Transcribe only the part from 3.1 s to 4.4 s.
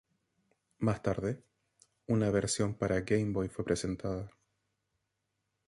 Boy fue presentada.